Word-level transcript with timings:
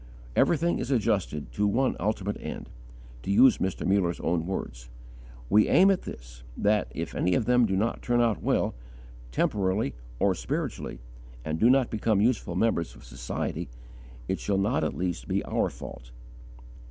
Everything 0.35 0.79
is 0.79 0.89
adjusted 0.89 1.51
to 1.51 1.67
one 1.67 1.95
ultimate 1.99 2.37
end; 2.41 2.71
to 3.21 3.29
use 3.29 3.59
Mr. 3.59 3.85
Muller's 3.85 4.19
own 4.21 4.47
words: 4.47 4.89
"We 5.47 5.67
aim 5.67 5.91
at 5.91 6.01
this: 6.05 6.41
that, 6.57 6.91
if 6.95 7.13
any 7.13 7.35
of 7.35 7.45
them 7.45 7.67
do 7.67 7.75
not 7.75 8.01
turn 8.01 8.19
out 8.19 8.41
well, 8.41 8.73
temporally 9.31 9.93
or 10.17 10.33
spiritually, 10.33 11.01
and 11.45 11.59
do 11.59 11.69
not 11.69 11.91
become 11.91 12.19
useful 12.19 12.55
members 12.55 12.95
of 12.95 13.03
society, 13.05 13.69
it 14.27 14.39
shall 14.39 14.57
not 14.57 14.83
at 14.83 14.97
least 14.97 15.27
be 15.27 15.43
our 15.45 15.69
fault." 15.69 16.09